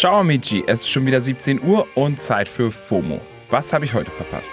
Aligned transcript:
Ciao 0.00 0.20
Amici, 0.20 0.64
es 0.66 0.80
ist 0.80 0.88
schon 0.88 1.04
wieder 1.04 1.20
17 1.20 1.62
Uhr 1.62 1.86
und 1.94 2.22
Zeit 2.22 2.48
für 2.48 2.72
FOMO. 2.72 3.20
Was 3.50 3.74
habe 3.74 3.84
ich 3.84 3.92
heute 3.92 4.10
verpasst? 4.10 4.50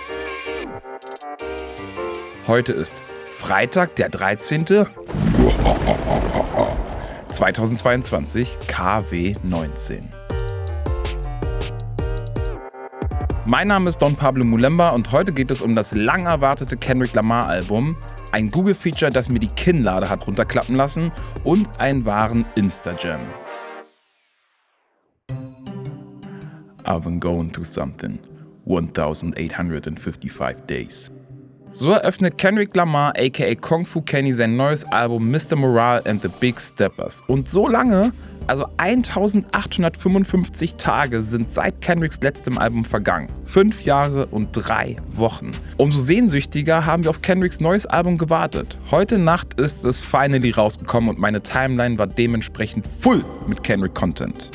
Heute 2.47 2.73
ist 2.73 3.01
Freitag, 3.39 3.95
der 3.95 4.09
13. 4.09 4.65
2022, 7.29 8.57
KW 8.67 9.35
19. 9.47 10.09
Mein 13.45 13.69
Name 13.69 13.87
ist 13.87 13.99
Don 13.99 14.17
Pablo 14.17 14.43
Mulemba 14.43 14.89
und 14.89 15.13
heute 15.13 15.31
geht 15.31 15.49
es 15.49 15.61
um 15.61 15.73
das 15.75 15.93
lang 15.93 16.25
erwartete 16.25 16.75
Kendrick 16.75 17.13
Lamar 17.13 17.47
Album, 17.47 17.95
ein 18.33 18.51
Google-Feature, 18.51 19.11
das 19.11 19.29
mir 19.29 19.39
die 19.39 19.47
Kinnlade 19.47 20.09
hat 20.09 20.27
runterklappen 20.27 20.75
lassen 20.75 21.13
und 21.45 21.69
einen 21.79 22.03
wahren 22.03 22.43
Insta-Jam. 22.55 23.21
I've 26.87 27.03
been 27.03 27.19
going 27.19 27.51
through 27.51 27.65
something. 27.65 28.19
1855 28.63 30.67
days. 30.67 31.11
So 31.71 31.91
eröffnet 31.91 32.37
Kendrick 32.37 32.75
Lamar 32.75 33.13
aka 33.17 33.53
Kung 33.55 33.85
Fu 33.85 34.01
Kenny 34.01 34.33
sein 34.33 34.55
neues 34.55 34.85
Album 34.85 35.29
Mr. 35.29 35.57
Morale 35.57 36.05
and 36.05 36.21
the 36.21 36.29
Big 36.39 36.59
Steppers. 36.59 37.21
Und 37.27 37.49
so 37.49 37.67
lange, 37.67 38.13
also 38.47 38.65
1855 38.77 40.77
Tage 40.77 41.21
sind 41.21 41.51
seit 41.51 41.81
Kendricks 41.81 42.19
letztem 42.21 42.57
Album 42.57 42.85
vergangen. 42.85 43.27
Fünf 43.43 43.83
Jahre 43.83 44.27
und 44.27 44.49
drei 44.53 44.95
Wochen. 45.07 45.51
Umso 45.75 45.99
sehnsüchtiger 45.99 46.85
haben 46.85 47.03
wir 47.03 47.09
auf 47.09 47.21
Kendricks 47.21 47.59
neues 47.59 47.85
Album 47.85 48.17
gewartet. 48.17 48.79
Heute 48.89 49.19
Nacht 49.19 49.59
ist 49.59 49.83
es 49.83 50.03
finally 50.03 50.51
rausgekommen 50.51 51.09
und 51.09 51.19
meine 51.19 51.43
Timeline 51.43 51.97
war 51.97 52.07
dementsprechend 52.07 52.87
full 52.87 53.25
mit 53.45 53.63
Kendrick-Content. 53.63 54.51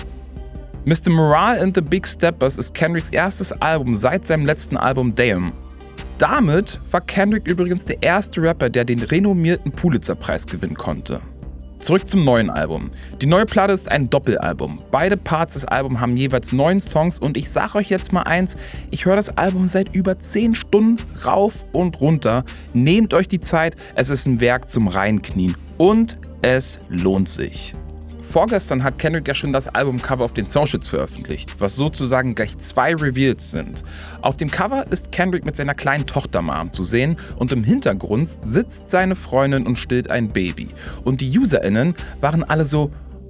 Mr. 0.84 1.10
Morale 1.10 1.60
and 1.60 1.76
the 1.76 1.80
Big 1.80 2.08
Steppers 2.08 2.58
ist 2.58 2.74
Kendricks 2.74 3.10
erstes 3.10 3.52
Album 3.62 3.94
seit 3.94 4.26
seinem 4.26 4.46
letzten 4.46 4.76
Album 4.76 5.14
Damn. 5.14 5.52
Damit 6.18 6.76
war 6.90 7.00
Kendrick 7.00 7.46
übrigens 7.46 7.84
der 7.84 8.02
erste 8.02 8.42
Rapper, 8.42 8.68
der 8.68 8.84
den 8.84 9.00
renommierten 9.00 9.70
Pulitzer-Preis 9.70 10.44
gewinnen 10.44 10.74
konnte. 10.74 11.20
Zurück 11.78 12.08
zum 12.10 12.24
neuen 12.24 12.50
Album. 12.50 12.90
Die 13.20 13.26
neue 13.26 13.46
Platte 13.46 13.72
ist 13.72 13.88
ein 13.92 14.10
Doppelalbum. 14.10 14.80
Beide 14.90 15.16
Parts 15.16 15.54
des 15.54 15.64
Albums 15.64 16.00
haben 16.00 16.16
jeweils 16.16 16.50
neun 16.50 16.80
Songs 16.80 17.20
und 17.20 17.36
ich 17.36 17.48
sag 17.48 17.76
euch 17.76 17.88
jetzt 17.88 18.12
mal 18.12 18.22
eins, 18.22 18.56
ich 18.90 19.04
höre 19.04 19.16
das 19.16 19.36
Album 19.38 19.68
seit 19.68 19.94
über 19.94 20.18
zehn 20.18 20.56
Stunden 20.56 20.96
rauf 21.24 21.64
und 21.70 22.00
runter. 22.00 22.44
Nehmt 22.72 23.14
euch 23.14 23.28
die 23.28 23.40
Zeit, 23.40 23.76
es 23.94 24.10
ist 24.10 24.26
ein 24.26 24.40
Werk 24.40 24.68
zum 24.68 24.88
Reinknien 24.88 25.56
und 25.78 26.18
es 26.40 26.80
lohnt 26.88 27.28
sich. 27.28 27.72
Vorgestern 28.32 28.82
hat 28.82 28.98
Kendrick 28.98 29.28
ja 29.28 29.34
schon 29.34 29.52
das 29.52 29.68
Albumcover 29.68 30.24
auf 30.24 30.32
den 30.32 30.46
Socials 30.46 30.88
veröffentlicht, 30.88 31.50
was 31.58 31.76
sozusagen 31.76 32.34
gleich 32.34 32.56
zwei 32.56 32.94
Reveals 32.94 33.50
sind. 33.50 33.84
Auf 34.22 34.38
dem 34.38 34.50
Cover 34.50 34.86
ist 34.90 35.12
Kendrick 35.12 35.44
mit 35.44 35.54
seiner 35.54 35.74
kleinen 35.74 36.06
Tochter 36.06 36.40
Mom 36.40 36.72
zu 36.72 36.82
sehen 36.82 37.18
und 37.36 37.52
im 37.52 37.62
Hintergrund 37.62 38.26
sitzt 38.26 38.88
seine 38.88 39.16
Freundin 39.16 39.66
und 39.66 39.76
stillt 39.76 40.10
ein 40.10 40.28
Baby. 40.28 40.68
Und 41.04 41.20
die 41.20 41.38
UserInnen 41.38 41.94
waren 42.22 42.42
alle 42.42 42.64
so, 42.64 42.88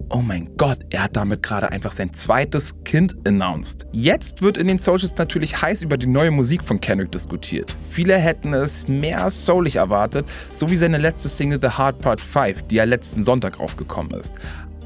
oh 0.08 0.23
mein 0.23 0.56
Gott, 0.56 0.78
er 0.91 1.03
hat 1.03 1.17
damit 1.17 1.42
gerade 1.42 1.73
einfach 1.73 1.91
sein 1.91 2.14
zweites 2.14 2.77
Kind 2.84 3.17
announced. 3.27 3.86
Jetzt 3.91 4.41
wird 4.41 4.56
in 4.56 4.69
den 4.69 4.78
Socials 4.78 5.19
natürlich 5.19 5.61
heiß 5.61 5.83
über 5.83 5.97
die 5.97 6.06
neue 6.06 6.30
Musik 6.30 6.62
von 6.62 6.80
Kendrick 6.80 7.11
diskutiert. 7.11 7.77
Viele 7.91 8.17
hätten 8.19 8.55
es 8.55 8.86
mehr 8.86 9.28
soulig 9.30 9.77
erwartet, 9.77 10.27
so 10.53 10.70
wie 10.70 10.77
seine 10.77 10.98
letzte 10.98 11.28
Single 11.28 11.58
The 11.61 11.70
Hard 11.70 11.98
Part 11.98 12.20
5, 12.20 12.62
die 12.69 12.77
ja 12.77 12.84
letzten 12.84 13.25
Sonntag 13.25 13.58
rausgekommen 13.58 14.12
ist. 14.12 14.33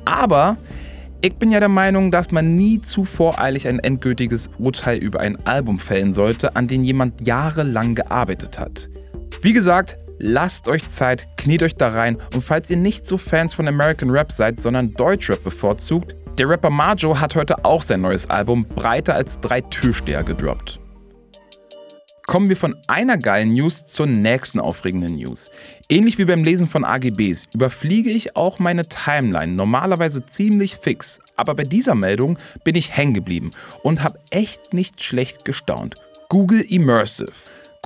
Aber 0.07 0.57
ich 1.21 1.35
bin 1.35 1.51
ja 1.51 1.61
der 1.61 1.69
Meinung, 1.69 2.11
dass 2.11 2.31
man 2.31 2.57
nie 2.57 2.81
zu 2.81 3.05
voreilig 3.05 3.69
ein 3.69 3.81
endgültiges 3.81 4.49
Urteil 4.59 4.99
über 4.99 5.21
ein 5.21 5.45
Album 5.47 5.79
fällen 5.79 6.13
sollte, 6.13 6.57
an 6.57 6.69
dem 6.69 6.85
jemand 6.85 7.27
jahrelang 7.27 7.95
gearbeitet 7.95 8.59
hat. 8.59 8.89
Wie 9.43 9.53
gesagt, 9.53 9.99
lasst 10.19 10.69
euch 10.69 10.89
Zeit, 10.89 11.29
kniet 11.37 11.63
euch 11.63 11.75
da 11.75 11.89
rein 11.89 12.19
und 12.33 12.43
falls 12.43 12.71
ihr 12.71 12.77
nicht 12.77 13.07
so 13.07 13.19
Fans 13.19 13.55
von 13.55 13.67
American 13.69 14.11
Rap 14.11 14.33
seid, 14.33 14.61
sondern 14.61 14.93
Deutschrap 14.93 15.43
bevorzugt, 15.43 16.15
der 16.39 16.49
Rapper 16.49 16.71
Majo 16.71 17.19
hat 17.19 17.35
heute 17.35 17.65
auch 17.65 17.83
sein 17.83 18.03
neues 18.03 18.31
Album 18.31 18.65
breiter 18.65 19.15
als 19.15 19.41
drei 19.41 19.61
Türsteher 19.63 20.23
gedroppt. 20.23 20.79
Kommen 22.27 22.49
wir 22.49 22.57
von 22.57 22.77
einer 22.89 23.19
geilen 23.19 23.55
News 23.55 23.87
zur 23.87 24.07
nächsten 24.07 24.59
aufregenden 24.59 25.17
News. 25.17 25.53
Ähnlich 25.89 26.19
wie 26.19 26.25
beim 26.25 26.43
Lesen 26.43 26.67
von 26.67 26.85
AGBs 26.85 27.47
überfliege 27.55 28.11
ich 28.11 28.35
auch 28.35 28.59
meine 28.59 28.85
Timeline 28.85 29.53
normalerweise 29.53 30.27
ziemlich 30.27 30.77
fix, 30.77 31.21
aber 31.37 31.55
bei 31.55 31.63
dieser 31.63 31.95
Meldung 31.95 32.37
bin 32.65 32.75
ich 32.75 32.97
hängen 32.97 33.15
geblieben 33.15 33.53
und 33.85 34.03
habe 34.03 34.19
echt 34.31 34.75
nicht 34.75 35.05
schlecht 35.05 35.45
gestaunt. 35.45 35.95
Google 36.29 36.63
Immersive. 36.63 37.33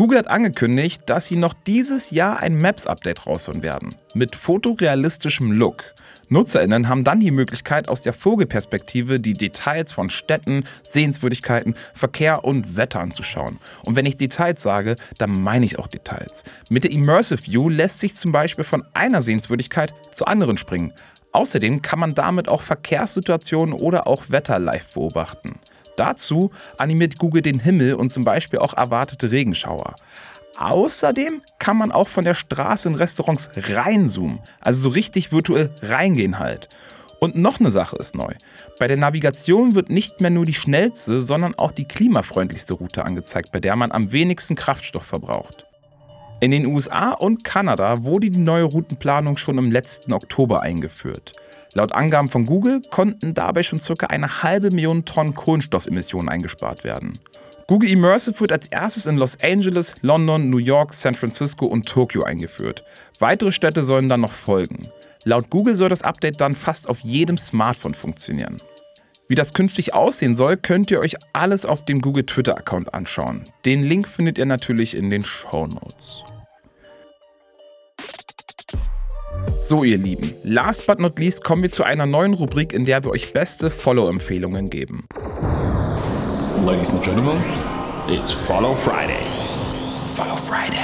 Google 0.00 0.20
hat 0.20 0.28
angekündigt, 0.28 1.02
dass 1.04 1.26
sie 1.26 1.36
noch 1.36 1.52
dieses 1.52 2.10
Jahr 2.10 2.42
ein 2.42 2.56
Maps-Update 2.56 3.26
rausholen 3.26 3.62
werden. 3.62 3.90
Mit 4.14 4.34
fotorealistischem 4.34 5.52
Look. 5.52 5.84
NutzerInnen 6.30 6.88
haben 6.88 7.04
dann 7.04 7.20
die 7.20 7.30
Möglichkeit, 7.30 7.90
aus 7.90 8.00
der 8.00 8.14
Vogelperspektive 8.14 9.20
die 9.20 9.34
Details 9.34 9.92
von 9.92 10.08
Städten, 10.08 10.64
Sehenswürdigkeiten, 10.88 11.74
Verkehr 11.92 12.46
und 12.46 12.78
Wetter 12.78 13.00
anzuschauen. 13.00 13.58
Und 13.84 13.94
wenn 13.94 14.06
ich 14.06 14.16
Details 14.16 14.62
sage, 14.62 14.96
dann 15.18 15.32
meine 15.32 15.66
ich 15.66 15.78
auch 15.78 15.86
Details. 15.86 16.44
Mit 16.70 16.84
der 16.84 16.92
Immersive 16.92 17.44
View 17.46 17.68
lässt 17.68 18.00
sich 18.00 18.16
zum 18.16 18.32
Beispiel 18.32 18.64
von 18.64 18.82
einer 18.94 19.20
Sehenswürdigkeit 19.20 19.92
zur 20.12 20.28
anderen 20.28 20.56
springen. 20.56 20.94
Außerdem 21.32 21.82
kann 21.82 21.98
man 21.98 22.14
damit 22.14 22.48
auch 22.48 22.62
Verkehrssituationen 22.62 23.74
oder 23.74 24.06
auch 24.06 24.30
Wetter 24.30 24.58
live 24.58 24.94
beobachten. 24.94 25.58
Dazu 26.00 26.50
animiert 26.78 27.18
Google 27.18 27.42
den 27.42 27.60
Himmel 27.60 27.92
und 27.92 28.08
zum 28.08 28.24
Beispiel 28.24 28.58
auch 28.58 28.72
erwartete 28.72 29.30
Regenschauer. 29.30 29.94
Außerdem 30.58 31.42
kann 31.58 31.76
man 31.76 31.92
auch 31.92 32.08
von 32.08 32.24
der 32.24 32.34
Straße 32.34 32.88
in 32.88 32.94
Restaurants 32.94 33.50
reinzoomen, 33.54 34.40
also 34.62 34.80
so 34.80 34.88
richtig 34.88 35.30
virtuell 35.30 35.70
reingehen 35.82 36.38
halt. 36.38 36.70
Und 37.20 37.36
noch 37.36 37.60
eine 37.60 37.70
Sache 37.70 37.96
ist 37.96 38.14
neu. 38.14 38.32
Bei 38.78 38.86
der 38.86 38.96
Navigation 38.96 39.74
wird 39.74 39.90
nicht 39.90 40.22
mehr 40.22 40.30
nur 40.30 40.46
die 40.46 40.54
schnellste, 40.54 41.20
sondern 41.20 41.54
auch 41.56 41.70
die 41.70 41.84
klimafreundlichste 41.84 42.72
Route 42.72 43.04
angezeigt, 43.04 43.52
bei 43.52 43.60
der 43.60 43.76
man 43.76 43.92
am 43.92 44.10
wenigsten 44.10 44.54
Kraftstoff 44.54 45.04
verbraucht. 45.04 45.66
In 46.40 46.50
den 46.50 46.66
USA 46.66 47.10
und 47.10 47.44
Kanada 47.44 48.04
wurde 48.04 48.30
die 48.30 48.38
neue 48.38 48.64
Routenplanung 48.64 49.36
schon 49.36 49.58
im 49.58 49.70
letzten 49.70 50.14
Oktober 50.14 50.62
eingeführt. 50.62 51.32
Laut 51.74 51.92
Angaben 51.92 52.28
von 52.28 52.44
Google 52.44 52.80
konnten 52.90 53.32
dabei 53.34 53.62
schon 53.62 53.78
ca. 53.78 54.06
eine 54.06 54.42
halbe 54.42 54.70
Million 54.70 55.04
Tonnen 55.04 55.34
Kohlenstoffemissionen 55.34 56.28
eingespart 56.28 56.82
werden. 56.82 57.12
Google 57.68 57.90
Immersive 57.90 58.40
wird 58.40 58.50
als 58.50 58.66
erstes 58.66 59.06
in 59.06 59.16
Los 59.16 59.38
Angeles, 59.40 59.94
London, 60.02 60.50
New 60.50 60.58
York, 60.58 60.92
San 60.92 61.14
Francisco 61.14 61.66
und 61.66 61.86
Tokio 61.86 62.24
eingeführt. 62.24 62.84
Weitere 63.20 63.52
Städte 63.52 63.84
sollen 63.84 64.08
dann 64.08 64.22
noch 64.22 64.32
folgen. 64.32 64.82
Laut 65.24 65.50
Google 65.50 65.76
soll 65.76 65.88
das 65.88 66.02
Update 66.02 66.40
dann 66.40 66.54
fast 66.54 66.88
auf 66.88 66.98
jedem 67.00 67.38
Smartphone 67.38 67.94
funktionieren. 67.94 68.56
Wie 69.28 69.36
das 69.36 69.54
künftig 69.54 69.94
aussehen 69.94 70.34
soll, 70.34 70.56
könnt 70.56 70.90
ihr 70.90 70.98
euch 70.98 71.14
alles 71.32 71.64
auf 71.64 71.84
dem 71.84 72.00
Google 72.00 72.26
Twitter-Account 72.26 72.92
anschauen. 72.92 73.44
Den 73.64 73.84
Link 73.84 74.08
findet 74.08 74.38
ihr 74.38 74.46
natürlich 74.46 74.96
in 74.96 75.08
den 75.08 75.24
Show 75.24 75.68
Notes. 75.68 76.24
So, 79.62 79.84
ihr 79.84 79.98
Lieben, 79.98 80.32
last 80.42 80.86
but 80.86 80.98
not 80.98 81.18
least 81.18 81.44
kommen 81.44 81.62
wir 81.62 81.70
zu 81.70 81.84
einer 81.84 82.06
neuen 82.06 82.32
Rubrik, 82.32 82.72
in 82.72 82.86
der 82.86 83.04
wir 83.04 83.10
euch 83.10 83.34
beste 83.34 83.70
Follow-Empfehlungen 83.70 84.70
geben. 84.70 85.04
Ladies 86.64 86.90
and 86.90 87.02
Gentlemen, 87.02 87.36
it's 88.08 88.32
Follow 88.32 88.74
Friday. 88.74 89.22
Follow 90.16 90.36
Friday. 90.36 90.78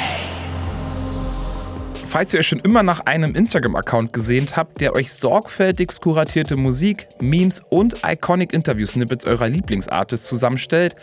Falls 2.06 2.34
ihr 2.34 2.40
euch 2.40 2.48
schon 2.48 2.60
immer 2.60 2.82
nach 2.82 3.00
einem 3.00 3.34
Instagram-Account 3.34 4.12
gesehnt 4.12 4.56
habt, 4.56 4.80
der 4.82 4.94
euch 4.94 5.10
sorgfältig 5.10 5.98
kuratierte 6.00 6.56
Musik, 6.56 7.08
Memes 7.20 7.62
und 7.70 7.96
iconic 8.06 8.52
Interview-Snippets 8.52 9.24
eurer 9.24 9.48
Lieblingsartists 9.48 10.28
zusammenstellt, 10.28 10.94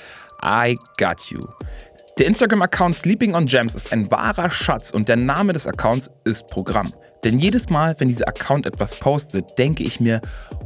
I 0.44 0.76
got 1.00 1.26
you. 1.32 1.40
Der 2.20 2.28
Instagram-Account 2.28 2.96
Sleeping 2.96 3.34
on 3.34 3.48
Gems 3.48 3.74
ist 3.74 3.92
ein 3.92 4.12
wahrer 4.12 4.52
Schatz 4.52 4.92
und 4.92 5.10
der 5.10 5.18
Name 5.18 5.54
des 5.54 5.66
Accounts 5.66 6.12
ist 6.24 6.46
Programm. 6.48 6.94
Denn 7.24 7.40
jedes 7.40 7.70
Mal, 7.70 7.96
wenn 8.00 8.08
dieser 8.08 8.28
Account 8.28 8.66
etwas 8.66 8.96
postet, 9.00 9.58
denke 9.58 9.84
ich 9.84 10.00
mir, 10.00 10.22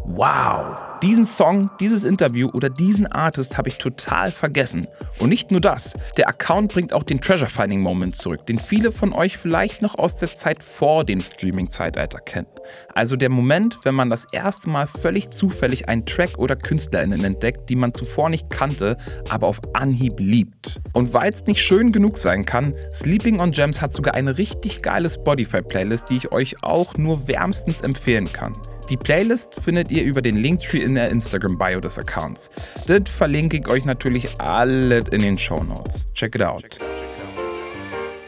wow, 0.05 0.77
diesen 1.01 1.25
Song, 1.25 1.69
dieses 1.79 2.03
Interview 2.03 2.49
oder 2.53 2.69
diesen 2.69 3.07
Artist 3.07 3.57
habe 3.57 3.69
ich 3.69 3.77
total 3.77 4.31
vergessen. 4.31 4.87
Und 5.19 5.29
nicht 5.29 5.51
nur 5.51 5.61
das, 5.61 5.95
der 6.17 6.27
Account 6.27 6.73
bringt 6.73 6.93
auch 6.93 7.03
den 7.03 7.21
Treasure 7.21 7.49
Finding 7.49 7.81
Moment 7.81 8.15
zurück, 8.15 8.45
den 8.45 8.57
viele 8.57 8.91
von 8.91 9.13
euch 9.13 9.37
vielleicht 9.37 9.81
noch 9.81 9.97
aus 9.97 10.17
der 10.17 10.33
Zeit 10.33 10.63
vor 10.63 11.03
dem 11.03 11.19
Streaming-Zeitalter 11.19 12.19
kennen. 12.19 12.47
Also 12.93 13.15
der 13.15 13.29
Moment, 13.29 13.79
wenn 13.83 13.95
man 13.95 14.09
das 14.09 14.25
erste 14.31 14.69
Mal 14.69 14.87
völlig 14.87 15.29
zufällig 15.29 15.87
einen 15.87 16.05
Track 16.05 16.37
oder 16.37 16.55
KünstlerInnen 16.55 17.23
entdeckt, 17.23 17.69
die 17.69 17.75
man 17.75 17.93
zuvor 17.93 18.29
nicht 18.29 18.49
kannte, 18.49 18.97
aber 19.29 19.47
auf 19.47 19.59
Anhieb 19.73 20.19
liebt. 20.19 20.81
Und 20.93 21.13
weil 21.13 21.31
es 21.31 21.45
nicht 21.45 21.61
schön 21.61 21.91
genug 21.91 22.17
sein 22.17 22.45
kann, 22.45 22.73
Sleeping 22.91 23.39
on 23.39 23.51
Gems 23.51 23.81
hat 23.81 23.93
sogar 23.93 24.15
eine 24.15 24.37
richtig 24.37 24.81
geile 24.81 25.09
Spotify-Playlist, 25.09 26.09
die 26.09 26.17
ich 26.17 26.31
euch 26.31 26.63
auch 26.63 26.95
nur 26.97 27.27
wärmstens 27.27 27.81
empfehlen 27.81 28.31
kann. 28.31 28.53
Die 28.89 28.95
Playlist 28.95 29.55
findet 29.55 29.91
ihr 29.91 30.03
über 30.03 30.21
den 30.21 30.37
Linktree 30.37 30.81
in 30.81 30.95
der 30.95 31.09
Instagram-Bio 31.09 31.81
des 31.81 31.99
Accounts. 31.99 32.49
Das 32.87 33.01
verlinke 33.09 33.57
ich 33.57 33.67
euch 33.67 33.83
natürlich 33.83 34.39
alle 34.39 34.99
in 35.11 35.21
den 35.21 35.37
Show 35.37 35.61
Notes. 35.61 36.07
Check 36.13 36.35
it 36.35 36.41
out. 36.41 36.79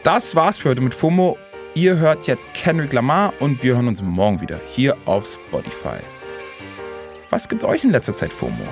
Das 0.02 0.34
war's 0.34 0.58
für 0.58 0.70
heute 0.70 0.82
mit 0.82 0.92
FOMO. 0.92 1.38
Ihr 1.74 1.96
hört 1.96 2.26
jetzt 2.26 2.52
Kendrick 2.52 2.92
Lamar 2.92 3.32
und 3.40 3.62
wir 3.62 3.74
hören 3.74 3.88
uns 3.88 4.02
morgen 4.02 4.40
wieder 4.42 4.60
hier 4.66 4.96
auf 5.06 5.26
Spotify. 5.26 5.98
Was 7.30 7.48
gibt 7.48 7.64
euch 7.64 7.84
in 7.84 7.90
letzter 7.90 8.14
Zeit 8.14 8.32
FOMO? 8.32 8.64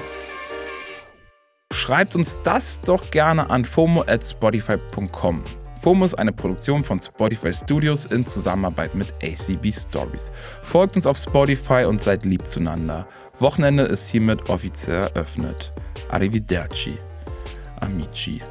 Schreibt 1.73 2.15
uns 2.15 2.39
das 2.43 2.81
doch 2.83 3.11
gerne 3.11 3.49
an 3.49 3.65
FOMO 3.65 4.03
at 4.07 4.23
Spotify.com. 4.27 5.43
FOMO 5.81 6.05
ist 6.05 6.15
eine 6.15 6.33
Produktion 6.33 6.83
von 6.83 7.01
Spotify 7.01 7.53
Studios 7.53 8.07
in 8.07 8.27
Zusammenarbeit 8.27 8.95
mit 8.97 9.13
ACB 9.23 9.73
Stories. 9.73 10.33
Folgt 10.63 10.97
uns 10.97 11.07
auf 11.07 11.17
Spotify 11.17 11.85
und 11.87 12.03
seid 12.03 12.25
lieb 12.25 12.45
zueinander. 12.45 13.07
Wochenende 13.39 13.85
ist 13.85 14.09
hiermit 14.09 14.51
offiziell 14.51 15.03
eröffnet. 15.03 15.73
Arrivederci. 16.11 16.99
Amici. 17.81 18.43